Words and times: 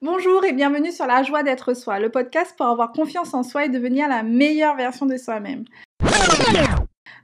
Bonjour 0.00 0.44
et 0.44 0.52
bienvenue 0.52 0.92
sur 0.92 1.06
La 1.06 1.24
joie 1.24 1.42
d'être 1.42 1.74
soi, 1.74 1.98
le 1.98 2.08
podcast 2.08 2.54
pour 2.56 2.66
avoir 2.66 2.92
confiance 2.92 3.34
en 3.34 3.42
soi 3.42 3.64
et 3.64 3.68
devenir 3.68 4.08
la 4.08 4.22
meilleure 4.22 4.76
version 4.76 5.06
de 5.06 5.16
soi-même. 5.16 5.64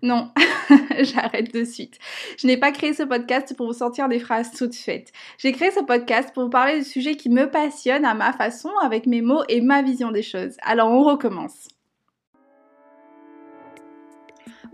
Non, 0.03 0.33
j'arrête 0.99 1.55
de 1.55 1.63
suite. 1.63 2.01
Je 2.37 2.49
n'ai 2.49 2.57
pas 2.57 2.73
créé 2.73 2.93
ce 2.93 3.05
podcast 3.05 3.57
pour 3.57 3.69
vous 3.69 3.79
sortir 3.79 4.09
des 4.09 4.19
phrases 4.19 4.51
toutes 4.51 4.75
faites. 4.75 5.13
J'ai 5.39 5.53
créé 5.53 5.71
ce 5.71 5.85
podcast 5.85 6.35
pour 6.35 6.43
vous 6.43 6.51
parler 6.51 6.81
de 6.81 6.85
sujets 6.85 7.15
qui 7.15 7.31
me 7.31 7.49
passionnent 7.49 8.05
à 8.05 8.15
ma 8.15 8.33
façon, 8.33 8.71
avec 8.83 9.07
mes 9.07 9.23
mots 9.23 9.45
et 9.49 9.61
ma 9.61 9.83
vision 9.83 10.11
des 10.11 10.23
choses. 10.23 10.57
Alors 10.63 10.91
on 10.91 11.05
recommence. 11.05 11.69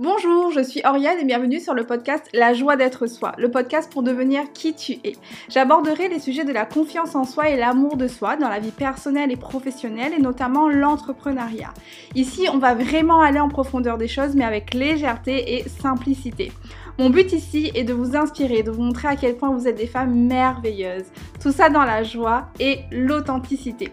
Bonjour, 0.02 0.50
je 0.50 0.62
suis 0.62 0.80
Oriane 0.86 1.18
et 1.20 1.26
bienvenue 1.26 1.60
sur 1.60 1.74
le 1.74 1.84
podcast 1.84 2.26
La 2.32 2.54
joie 2.54 2.76
d'être 2.76 3.06
soi, 3.06 3.34
le 3.36 3.50
podcast 3.50 3.92
pour 3.92 4.02
devenir 4.02 4.50
qui 4.54 4.72
tu 4.72 4.92
es. 5.04 5.12
J'aborderai 5.50 6.08
les 6.08 6.18
sujets 6.20 6.46
de 6.46 6.54
la 6.54 6.64
confiance 6.64 7.14
en 7.14 7.24
soi 7.24 7.50
et 7.50 7.58
l'amour 7.58 7.98
de 7.98 8.08
soi 8.08 8.38
dans 8.38 8.48
la 8.48 8.60
vie 8.60 8.70
personnelle 8.70 9.30
et 9.30 9.36
professionnelle 9.36 10.14
et 10.14 10.18
notamment 10.18 10.70
l'entrepreneuriat. 10.70 11.74
Ici, 12.14 12.48
on 12.50 12.56
va 12.56 12.72
vraiment 12.72 13.20
aller 13.20 13.40
en 13.40 13.50
profondeur 13.50 13.98
des 13.98 14.08
choses 14.08 14.34
mais 14.34 14.44
avec 14.44 14.72
légèreté 14.72 15.58
et 15.58 15.68
simplicité. 15.68 16.50
Mon 16.98 17.10
but 17.10 17.34
ici 17.34 17.70
est 17.74 17.84
de 17.84 17.92
vous 17.92 18.16
inspirer, 18.16 18.62
de 18.62 18.70
vous 18.70 18.82
montrer 18.82 19.08
à 19.08 19.16
quel 19.16 19.36
point 19.36 19.50
vous 19.50 19.68
êtes 19.68 19.76
des 19.76 19.86
femmes 19.86 20.14
merveilleuses. 20.14 21.12
Tout 21.42 21.52
ça 21.52 21.68
dans 21.68 21.84
la 21.84 22.04
joie 22.04 22.48
et 22.58 22.78
l'authenticité. 22.90 23.92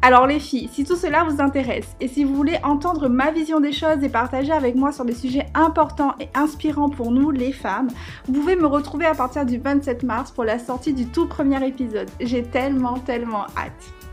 Alors 0.00 0.28
les 0.28 0.38
filles, 0.38 0.68
si 0.72 0.84
tout 0.84 0.94
cela 0.94 1.24
vous 1.24 1.40
intéresse 1.40 1.88
et 2.00 2.06
si 2.06 2.22
vous 2.22 2.34
voulez 2.34 2.58
entendre 2.62 3.08
ma 3.08 3.32
vision 3.32 3.58
des 3.58 3.72
choses 3.72 4.02
et 4.04 4.08
partager 4.08 4.52
avec 4.52 4.76
moi 4.76 4.92
sur 4.92 5.04
des 5.04 5.14
sujets 5.14 5.46
importants 5.54 6.14
et 6.20 6.28
inspirants 6.34 6.88
pour 6.88 7.10
nous 7.10 7.32
les 7.32 7.52
femmes, 7.52 7.88
vous 8.26 8.34
pouvez 8.34 8.54
me 8.54 8.66
retrouver 8.66 9.06
à 9.06 9.14
partir 9.14 9.44
du 9.44 9.58
27 9.58 10.04
mars 10.04 10.30
pour 10.30 10.44
la 10.44 10.60
sortie 10.60 10.92
du 10.92 11.06
tout 11.06 11.26
premier 11.26 11.66
épisode. 11.66 12.08
J'ai 12.20 12.44
tellement 12.44 12.98
tellement 13.00 13.46
hâte 13.56 14.07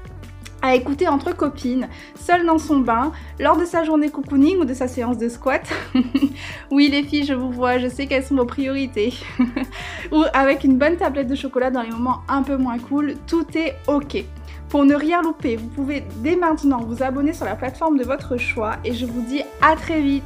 à 0.65 0.75
écouter 0.75 1.07
entre 1.07 1.35
copines, 1.35 1.87
seule 2.19 2.45
dans 2.45 2.57
son 2.57 2.79
bain, 2.79 3.11
lors 3.39 3.55
de 3.55 3.65
sa 3.65 3.83
journée 3.83 4.09
cocooning 4.09 4.57
ou 4.57 4.65
de 4.65 4.73
sa 4.73 4.87
séance 4.87 5.17
de 5.17 5.29
squat. 5.29 5.61
oui 6.71 6.89
les 6.89 7.03
filles, 7.03 7.25
je 7.25 7.33
vous 7.33 7.51
vois, 7.51 7.77
je 7.77 7.87
sais 7.87 8.07
quelles 8.07 8.23
sont 8.23 8.35
vos 8.35 8.45
priorités. 8.45 9.13
ou 10.11 10.23
avec 10.33 10.63
une 10.63 10.77
bonne 10.77 10.97
tablette 10.97 11.27
de 11.27 11.35
chocolat 11.35 11.69
dans 11.69 11.83
les 11.83 11.91
moments 11.91 12.21
un 12.27 12.41
peu 12.41 12.57
moins 12.57 12.79
cool, 12.79 13.13
tout 13.27 13.45
est 13.55 13.75
ok. 13.87 14.23
Pour 14.69 14.85
ne 14.85 14.95
rien 14.95 15.21
louper, 15.21 15.55
vous 15.55 15.67
pouvez 15.67 16.03
dès 16.17 16.35
maintenant 16.35 16.79
vous 16.79 17.03
abonner 17.03 17.33
sur 17.33 17.45
la 17.45 17.55
plateforme 17.55 17.97
de 17.97 18.03
votre 18.03 18.37
choix 18.37 18.77
et 18.83 18.93
je 18.93 19.05
vous 19.05 19.21
dis 19.21 19.43
à 19.61 19.75
très 19.75 20.01
vite 20.01 20.23